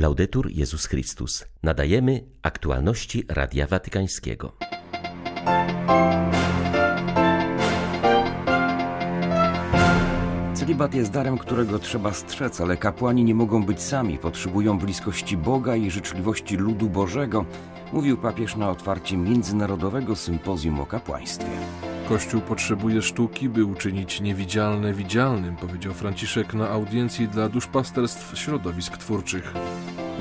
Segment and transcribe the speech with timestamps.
[0.00, 1.44] Laudetur Jezus Chrystus.
[1.62, 4.52] Nadajemy aktualności Radia Watykańskiego.
[10.54, 15.76] Celibat jest darem, którego trzeba strzec, ale kapłani nie mogą być sami, potrzebują bliskości Boga
[15.76, 17.44] i życzliwości ludu Bożego,
[17.92, 21.89] mówił papież na otwarcie Międzynarodowego Sympozjum o Kapłaństwie.
[22.10, 29.54] Kościół potrzebuje sztuki, by uczynić niewidzialne widzialnym, powiedział Franciszek na audiencji dla duszpasterstw środowisk twórczych.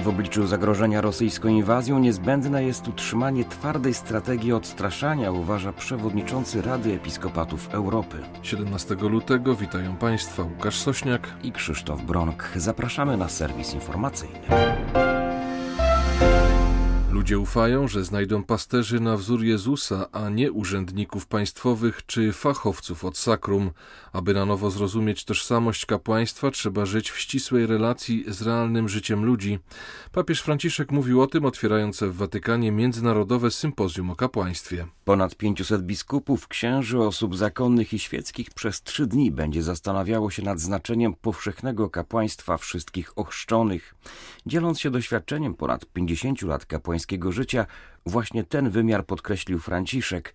[0.03, 7.69] W obliczu zagrożenia rosyjską inwazją niezbędne jest utrzymanie twardej strategii odstraszania, uważa przewodniczący Rady Episkopatów
[7.73, 8.17] Europy.
[8.43, 12.51] 17 lutego witają Państwa Łukasz Sośniak i Krzysztof Bronk.
[12.55, 14.39] Zapraszamy na serwis informacyjny.
[17.19, 23.17] Ludzie ufają, że znajdą pasterzy na wzór Jezusa, a nie urzędników państwowych czy fachowców od
[23.17, 23.71] sakrum.
[24.13, 29.59] Aby na nowo zrozumieć tożsamość kapłaństwa, trzeba żyć w ścisłej relacji z realnym życiem ludzi.
[30.11, 34.87] Papież Franciszek mówił o tym, otwierając w Watykanie międzynarodowe sympozjum o kapłaństwie.
[35.05, 40.59] Ponad 500 biskupów, księży, osób zakonnych i świeckich przez trzy dni będzie zastanawiało się nad
[40.59, 43.95] znaczeniem powszechnego kapłaństwa wszystkich ochrzczonych.
[44.45, 46.65] Dzieląc się doświadczeniem ponad 50 lat
[47.09, 47.65] kapłańskiego życia,
[48.05, 50.33] właśnie ten wymiar podkreślił Franciszek.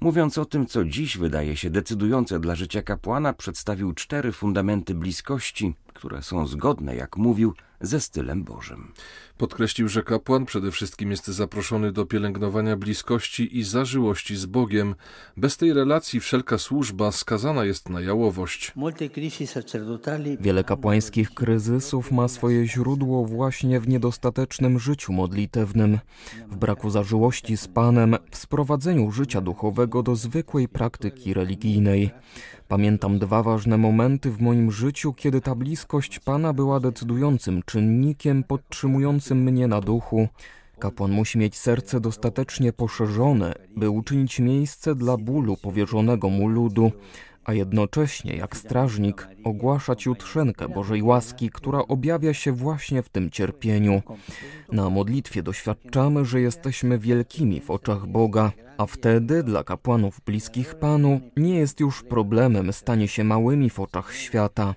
[0.00, 5.74] Mówiąc o tym, co dziś wydaje się decydujące dla życia kapłana, przedstawił cztery fundamenty bliskości,
[5.94, 8.92] które są zgodne, jak mówił, ze stylem Bożym.
[9.38, 14.94] Podkreślił, że kapłan przede wszystkim jest zaproszony do pielęgnowania bliskości i zażyłości z Bogiem.
[15.36, 18.72] Bez tej relacji wszelka służba skazana jest na jałowość.
[20.40, 25.98] Wiele kapłańskich kryzysów ma swoje źródło właśnie w niedostatecznym życiu modlitewnym,
[26.48, 32.10] w braku zażyłości z Panem, w sprowadzeniu życia duchowego do zwykłej praktyki religijnej.
[32.68, 39.42] Pamiętam dwa ważne momenty w moim życiu, kiedy ta bliskość Pana była decydującym czynnikiem podtrzymującym
[39.42, 40.28] mnie na duchu.
[40.78, 46.92] Kapłan musi mieć serce dostatecznie poszerzone, by uczynić miejsce dla bólu powierzonego mu ludu,
[47.44, 54.02] a jednocześnie, jak strażnik, ogłaszać jutrzenkę Bożej łaski, która objawia się właśnie w tym cierpieniu.
[54.72, 61.20] Na modlitwie doświadczamy, że jesteśmy wielkimi w oczach Boga, a wtedy dla kapłanów bliskich Panu
[61.36, 64.74] nie jest już problemem stanie się małymi w oczach świata.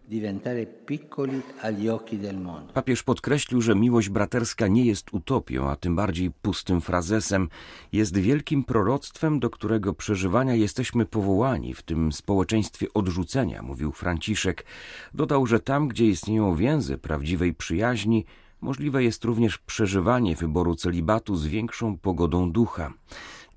[2.74, 7.50] Papież podkreślił, że miłość braterska nie jest utopią, a tym bardziej pustym frazesem.
[7.92, 14.66] Jest wielkim proroctwem, do którego przeżywania jesteśmy powołani w tym społeczeństwie odrzucenia, mówił Franciszek.
[15.14, 18.26] Dodał, że tam, gdzie istnieją więzy prawdziwej przyjaźni,
[18.62, 22.94] możliwe jest również przeżywanie wyboru celibatu z większą pogodą ducha.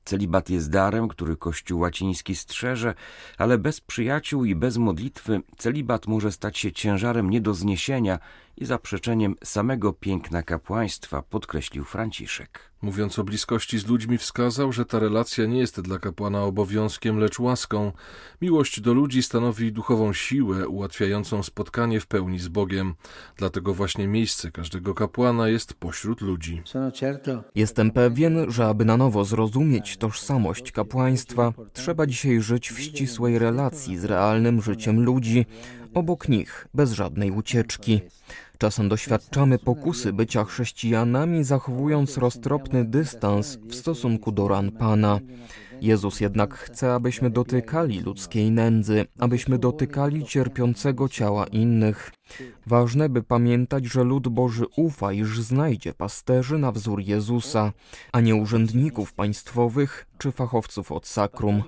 [0.04, 2.94] Celibat jest darem, który Kościół łaciński strzeże,
[3.38, 8.18] ale bez przyjaciół i bez modlitwy celibat może stać się ciężarem nie do zniesienia
[8.62, 12.72] i zaprzeczeniem samego piękna kapłaństwa, podkreślił Franciszek.
[12.82, 17.38] Mówiąc o bliskości z ludźmi, wskazał, że ta relacja nie jest dla kapłana obowiązkiem, lecz
[17.38, 17.92] łaską.
[18.42, 22.94] Miłość do ludzi stanowi duchową siłę ułatwiającą spotkanie w pełni z Bogiem.
[23.36, 26.62] Dlatego właśnie miejsce każdego kapłana jest pośród ludzi.
[27.54, 33.98] Jestem pewien, że aby na nowo zrozumieć tożsamość kapłaństwa, trzeba dzisiaj żyć w ścisłej relacji
[33.98, 35.46] z realnym życiem ludzi,
[35.94, 38.00] obok nich, bez żadnej ucieczki.
[38.62, 45.20] Czasem doświadczamy pokusy bycia chrześcijanami, zachowując roztropny dystans w stosunku do ran Pana.
[45.82, 52.12] Jezus jednak chce, abyśmy dotykali ludzkiej nędzy, abyśmy dotykali cierpiącego ciała innych.
[52.66, 57.72] Ważne, by pamiętać, że lud Boży ufa, iż znajdzie pasterzy na wzór Jezusa,
[58.12, 61.62] a nie urzędników państwowych czy fachowców od sakrum.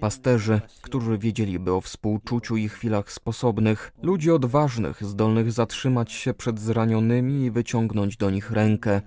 [0.00, 7.44] Pasterzy, którzy wiedzieliby o współczuciu i chwilach sposobnych, ludzi odważnych, zdolnych zatrzymać się przed zranionymi
[7.44, 9.00] i wyciągnąć do nich rękę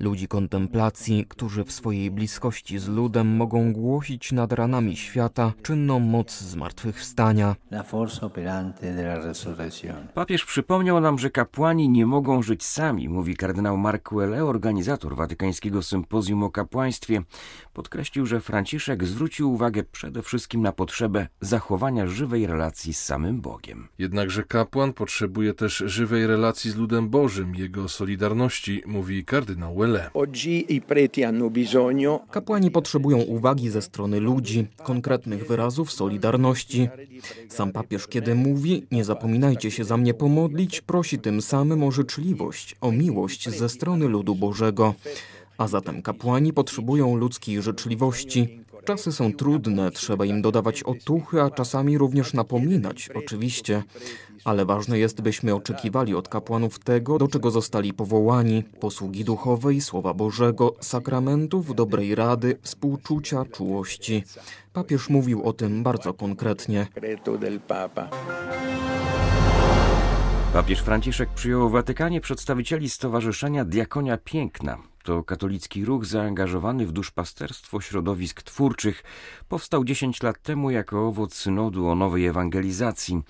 [0.00, 6.40] ludzi kontemplacji, którzy w swojej bliskości z ludem mogą głosić nad ranami świata czynną moc
[6.40, 7.56] zmartwychwstania.
[10.14, 15.82] Papież przypomniał nam, że kapłani nie mogą żyć sami, mówi kardynał Mark Welle, organizator watykańskiego
[15.82, 17.22] sympozjum o kapłaństwie.
[17.72, 23.88] Podkreślił, że Franciszek zwrócił uwagę przede wszystkim na potrzebę zachowania żywej relacji z samym Bogiem.
[23.98, 30.10] Jednakże kapłan potrzebuje też żywej relacji z ludem Bożym, jego solidarności, mówi kardynał Welle.
[32.30, 36.88] Kapłani potrzebują uwagi ze strony ludzi, konkretnych wyrazów solidarności.
[37.48, 42.76] Sam papież, kiedy mówi, nie zapominajcie się za mnie pomodlić, prosi tym samym o życzliwość,
[42.80, 44.94] o miłość ze strony ludu Bożego.
[45.58, 51.98] A zatem kapłani potrzebują ludzkiej życzliwości, Czasy są trudne, trzeba im dodawać otuchy, a czasami
[51.98, 53.82] również napominać, oczywiście.
[54.44, 60.14] Ale ważne jest, byśmy oczekiwali od kapłanów tego, do czego zostali powołani: posługi duchowej, słowa
[60.14, 64.24] Bożego, sakramentów, dobrej rady, współczucia, czułości.
[64.72, 66.86] Papież mówił o tym bardzo konkretnie.
[70.52, 74.78] Papież Franciszek przyjął w Watykanie przedstawicieli Stowarzyszenia Diakonia Piękna.
[75.10, 79.02] To katolicki ruch zaangażowany w duszpasterstwo środowisk twórczych.
[79.48, 83.22] Powstał 10 lat temu jako owoc synodu o nowej ewangelizacji.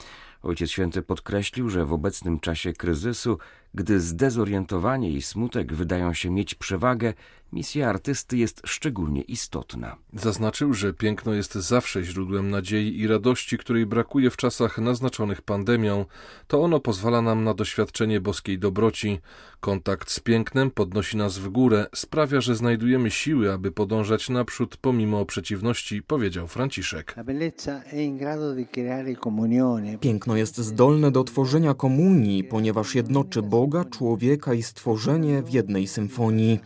[0.42, 3.38] Ojciec Święty podkreślił, że w obecnym czasie kryzysu,
[3.74, 7.14] gdy zdezorientowanie i smutek wydają się mieć przewagę,
[7.52, 9.97] misja artysty jest szczególnie istotna.
[10.12, 16.05] Zaznaczył, że piękno jest zawsze źródłem nadziei i radości, której brakuje w czasach naznaczonych pandemią.
[16.47, 19.19] To ono pozwala nam na doświadczenie boskiej dobroci.
[19.61, 25.26] Kontakt z pięknem podnosi nas w górę, sprawia, że znajdujemy siły, aby podążać naprzód pomimo
[25.26, 27.14] przeciwności, powiedział Franciszek.
[30.00, 36.58] Piękno jest zdolne do tworzenia komunii, ponieważ jednoczy Boga, człowieka i stworzenie w jednej symfonii.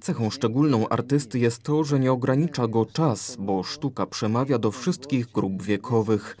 [0.00, 5.26] Cechą szczególną artysty jest to, że nie ogranicza go czas, bo sztuka przemawia do wszystkich
[5.32, 6.36] grup wiekowych.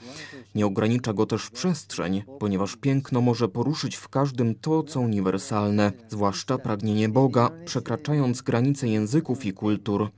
[0.54, 6.58] Nie ogranicza go też przestrzeń, ponieważ piękno może poruszyć w każdym to, co uniwersalne, zwłaszcza
[6.58, 10.10] pragnienie Boga, przekraczając granice języków i kultur.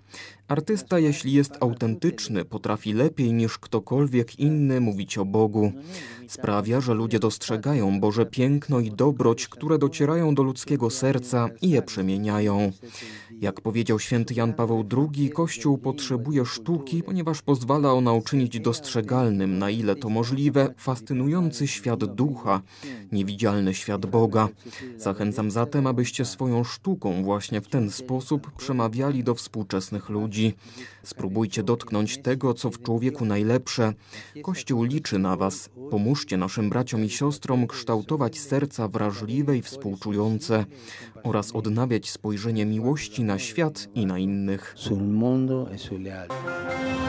[0.49, 5.73] Artysta, jeśli jest autentyczny, potrafi lepiej niż ktokolwiek inny mówić o Bogu.
[6.29, 11.83] Sprawia, że ludzie dostrzegają Boże piękno i dobroć, które docierają do ludzkiego serca i je
[11.83, 12.73] przemieniają.
[13.41, 19.71] Jak powiedział święty Jan Paweł II, Kościół potrzebuje sztuki, ponieważ pozwala ona uczynić dostrzegalnym, na
[19.71, 22.61] ile to możliwe, fascynujący świat ducha,
[23.12, 24.49] niewidzialny świat Boga.
[24.97, 30.38] Zachęcam zatem, abyście swoją sztuką właśnie w ten sposób przemawiali do współczesnych ludzi.
[31.02, 33.93] Spróbujcie dotknąć tego, co w człowieku najlepsze.
[34.43, 35.70] Kościół liczy na Was.
[35.90, 40.64] Pomóżcie naszym braciom i siostrom kształtować serca wrażliwe i współczujące
[41.23, 44.75] oraz odnawiać spojrzenie miłości na świat i na innych.
[45.70, 47.07] E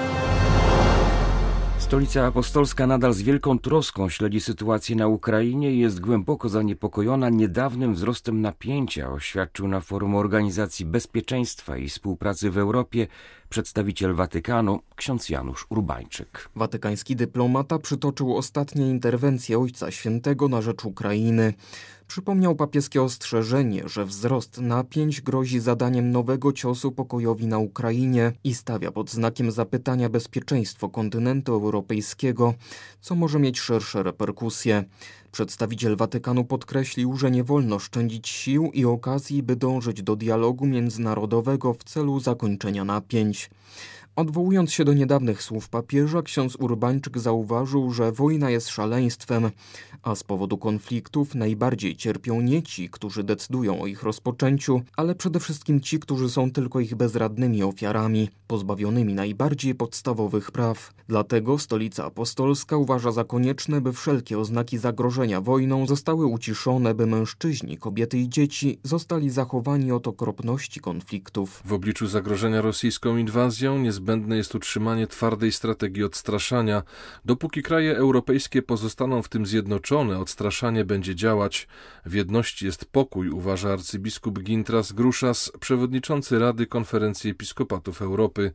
[1.89, 7.93] Stolica Apostolska nadal z wielką troską śledzi sytuację na Ukrainie i jest głęboko zaniepokojona niedawnym
[7.93, 13.07] wzrostem napięcia, oświadczył na forum Organizacji Bezpieczeństwa i Współpracy w Europie
[13.49, 16.49] przedstawiciel Watykanu, ksiądz Janusz Urbańczyk.
[16.55, 21.53] Watykański dyplomata przytoczył ostatnie interwencje Ojca Świętego na rzecz Ukrainy.
[22.07, 28.91] Przypomniał papieskie ostrzeżenie, że wzrost napięć grozi zadaniem nowego ciosu pokojowi na Ukrainie i stawia
[28.91, 32.53] pod znakiem zapytania bezpieczeństwo kontynentu europejskiego,
[33.01, 34.83] co może mieć szersze reperkusje.
[35.31, 41.73] Przedstawiciel Watykanu podkreślił, że nie wolno szczędzić sił i okazji, by dążyć do dialogu międzynarodowego
[41.73, 43.49] w celu zakończenia napięć.
[44.19, 49.51] Odwołując się do niedawnych słów papieża, ksiądz Urbańczyk zauważył, że wojna jest szaleństwem,
[50.03, 55.39] a z powodu konfliktów najbardziej cierpią nie ci, którzy decydują o ich rozpoczęciu, ale przede
[55.39, 60.93] wszystkim ci, którzy są tylko ich bezradnymi ofiarami, pozbawionymi najbardziej podstawowych praw.
[61.07, 67.77] Dlatego Stolica Apostolska uważa za konieczne, by wszelkie oznaki zagrożenia wojną zostały uciszone, by mężczyźni,
[67.77, 71.61] kobiety i dzieci zostali zachowani od okropności konfliktów.
[71.65, 76.83] W obliczu zagrożenia rosyjską inwazją niezbędne jest utrzymanie twardej strategii odstraszania.
[77.25, 81.67] Dopóki kraje europejskie pozostaną w tym zjednoczone, odstraszanie będzie działać.
[82.05, 88.51] W jedności jest pokój, uważa arcybiskup Gintras Gruszas, przewodniczący Rady Konferencji Episkopatów Europy.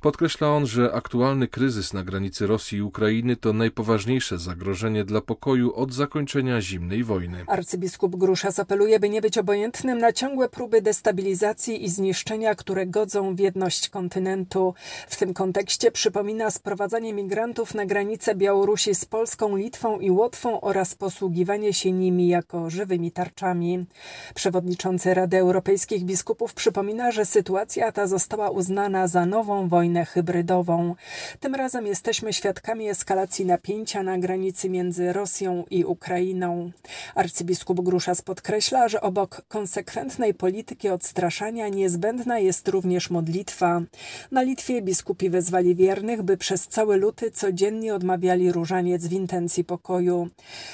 [0.00, 5.74] Podkreśla on, że aktualny kryzys na granicy Rosji i Ukrainy to najpoważniejsze zagrożenie dla pokoju
[5.74, 7.44] od zakończenia zimnej wojny.
[7.46, 13.36] Arcybiskup Gruszas apeluje, by nie być obojętnym na ciągłe próby destabilizacji i zniszczenia, które godzą
[13.36, 14.74] w jedność kontynentu.
[15.08, 20.94] W tym kontekście przypomina sprowadzanie migrantów na granicę Białorusi z Polską, Litwą i Łotwą oraz
[20.94, 23.86] posługiwanie się nimi jako żywymi tarczami.
[24.34, 30.94] Przewodniczący Rady Europejskich Biskupów przypomina, że sytuacja ta została uznana za nową wojnę hybrydową.
[31.40, 36.70] Tym razem jesteśmy świadkami eskalacji napięcia na granicy między Rosją i Ukrainą.
[37.14, 43.82] Arcybiskup Gruszas podkreśla, że obok konsekwentnej polityki odstraszania niezbędna jest również modlitwa.
[44.30, 50.28] Na Litwie biskupi wezwali wiernych, by przez cały luty codziennie odmawiali różaniec w intencji pokoju.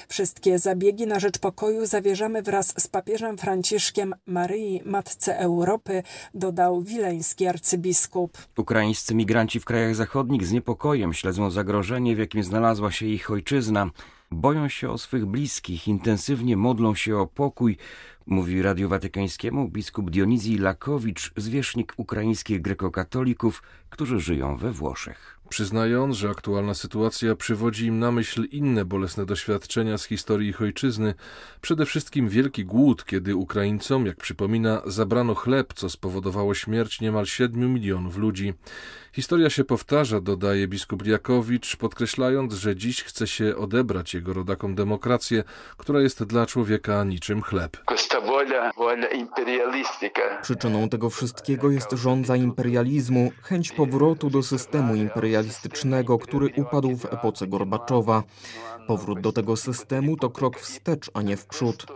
[0.09, 6.03] Wszystkie zabiegi na rzecz pokoju zawierzamy wraz z papieżem Franciszkiem Maryi, Matce Europy,
[6.35, 8.39] dodał wileński arcybiskup.
[8.57, 13.91] Ukraińscy migranci w krajach zachodnich z niepokojem śledzą zagrożenie, w jakim znalazła się ich ojczyzna.
[14.31, 17.77] Boją się o swych bliskich, intensywnie modlą się o pokój,
[18.29, 25.38] Mówi Radiu Watykańskiemu biskup Dionizji Lakowicz, zwierzchnik ukraińskich grekokatolików, którzy żyją we Włoszech.
[25.49, 31.15] Przyznają, że aktualna sytuacja przywodzi im na myśl inne bolesne doświadczenia z historii ich ojczyzny,
[31.61, 37.75] przede wszystkim wielki głód, kiedy Ukraińcom, jak przypomina, zabrano chleb, co spowodowało śmierć niemal 7
[37.75, 38.55] milionów ludzi.
[39.13, 45.45] Historia się powtarza, dodaje biskup Jakowicz, podkreślając, że dziś chce się odebrać jego rodakom demokrację,
[45.77, 47.77] która jest dla człowieka niczym chleb.
[50.43, 54.95] Przyczyną tego wszystkiego jest rządza imperializmu, chęć powrotu do systemu
[55.39, 58.23] imperialistycznego, który upadł w epoce Gorbaczowa.
[58.87, 61.87] Powrót do tego systemu to krok wstecz, a nie w przód.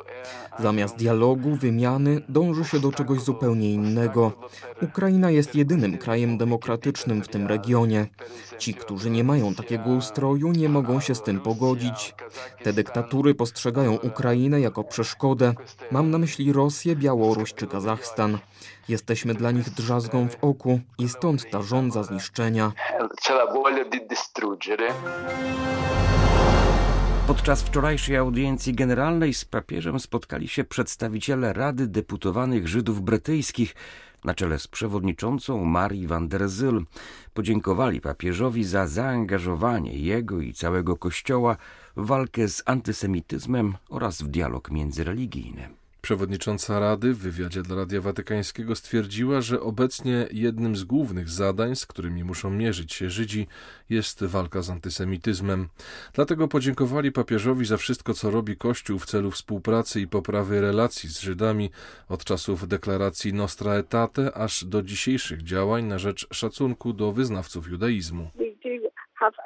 [0.59, 4.33] Zamiast dialogu, wymiany, dąży się do czegoś zupełnie innego.
[4.83, 8.07] Ukraina jest jedynym krajem demokratycznym w tym regionie.
[8.59, 12.15] Ci, którzy nie mają takiego ustroju, nie mogą się z tym pogodzić.
[12.63, 15.55] Te dyktatury postrzegają Ukrainę jako przeszkodę.
[15.91, 18.39] Mam na myśli Rosję, Białoruś czy Kazachstan.
[18.89, 22.73] Jesteśmy dla nich drzazgą w oku i stąd ta żądza zniszczenia.
[27.27, 33.75] Podczas wczorajszej audiencji generalnej z papieżem spotkali się przedstawiciele Rady Deputowanych Żydów Brytyjskich
[34.25, 36.85] na czele z przewodniczącą Marii van der Zyl.
[37.35, 41.57] Podziękowali papieżowi za zaangażowanie jego i całego Kościoła
[41.97, 45.82] w walkę z antysemityzmem oraz w dialog międzyreligijny.
[46.03, 51.87] Przewodnicząca Rady w wywiadzie dla Radia Watykańskiego stwierdziła, że obecnie jednym z głównych zadań, z
[51.87, 53.47] którymi muszą mierzyć się Żydzi,
[53.91, 55.69] jest walka z antysemityzmem.
[56.13, 61.21] Dlatego podziękowali papieżowi za wszystko, co robi Kościół w celu współpracy i poprawy relacji z
[61.21, 61.71] Żydami
[62.09, 68.31] od czasów deklaracji Nostra Aetate aż do dzisiejszych działań na rzecz szacunku do wyznawców judaizmu.
[69.21, 69.42] Uh,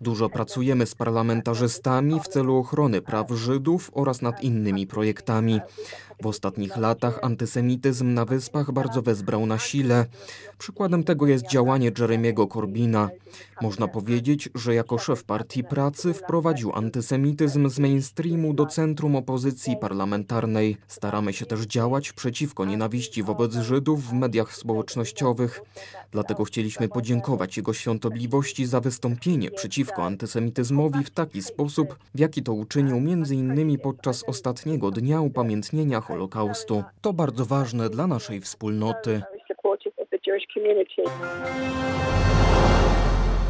[0.00, 5.60] Dużo pracujemy z parlamentarzystami w celu ochrony praw Żydów oraz nad innymi projektami.
[6.22, 10.06] W ostatnich latach antysemityzm na Wyspach bardzo wezbrał na sile.
[10.58, 13.08] Przykładem tego jest działanie Jeremiego Corbina.
[13.62, 20.76] Można powiedzieć, że jako szef partii pracy wprowadził antysemityzm z mainstreamu do centrum opozycji parlamentarnej.
[20.86, 25.60] Staramy się też działać przeciwko nienawiści wobec Żydów w mediach społecznościowych.
[26.12, 28.17] Dlatego chcieliśmy podziękować jego świątobliwości
[28.66, 33.78] za wystąpienie przeciwko antysemityzmowi w taki sposób, w jaki to uczynił m.in.
[33.78, 36.84] podczas ostatniego dnia upamiętnienia Holokaustu.
[37.00, 39.22] To bardzo ważne dla naszej wspólnoty.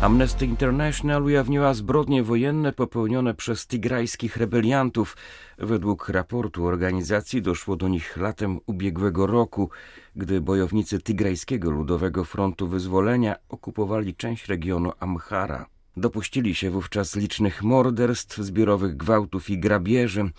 [0.00, 5.16] Amnesty International ujawniła zbrodnie wojenne popełnione przez tigrajskich rebeliantów.
[5.58, 9.70] Według raportu organizacji doszło do nich latem ubiegłego roku,
[10.16, 15.66] gdy bojownicy Tigrajskiego Ludowego Frontu Wyzwolenia okupowali część regionu Amhara.
[15.96, 20.30] Dopuścili się wówczas licznych morderstw, zbiorowych gwałtów i grabieży.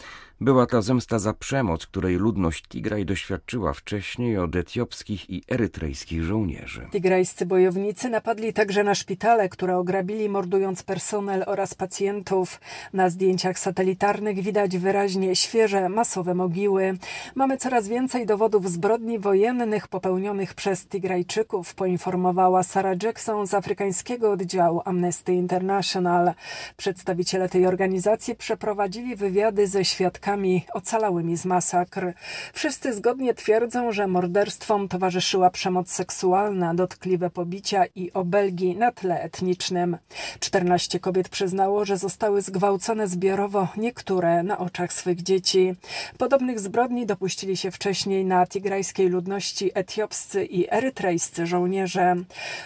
[0.42, 6.88] Była to zemsta za przemoc, której ludność Tigraj doświadczyła wcześniej od etiopskich i erytrejskich żołnierzy.
[6.92, 12.60] Tigrajscy bojownicy napadli także na szpitale, które ograbili, mordując personel oraz pacjentów.
[12.94, 16.98] Na zdjęciach satelitarnych widać wyraźnie świeże, masowe mogiły.
[17.36, 24.82] Mamy coraz więcej dowodów zbrodni wojennych popełnionych przez Tigrajczyków, poinformowała Sarah Jackson z afrykańskiego oddziału
[24.86, 26.34] Amnesty International.
[26.78, 30.29] Przedstawiciele tej organizacji przeprowadzili wywiady ze świadkami
[30.74, 32.14] ocalałymi z masakr.
[32.54, 39.98] Wszyscy zgodnie twierdzą, że morderstwom towarzyszyła przemoc seksualna, dotkliwe pobicia i obelgi na tle etnicznym.
[40.40, 45.76] 14 kobiet przyznało, że zostały zgwałcone zbiorowo, niektóre na oczach swych dzieci.
[46.18, 52.16] Podobnych zbrodni dopuścili się wcześniej na tigrajskiej ludności etiopscy i erytrejscy żołnierze.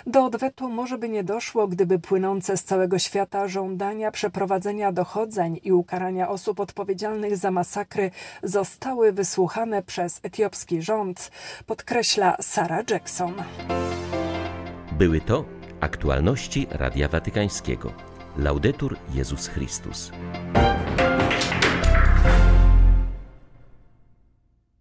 [0.08, 5.72] Do odwetu może by nie doszło, gdyby płynące z całego świata żądania przeprowadzenia dochodzeń i
[5.72, 8.12] ukarania osób odpowiedzialnych za masakry
[8.44, 11.32] zostały wysłuchane przez etiopski rząd,
[11.66, 13.34] podkreśla Sarah Jackson.
[14.92, 15.46] Były to
[15.80, 17.94] aktualności Radia Watykańskiego.
[18.38, 20.12] Laudetur Jezus Chrystus.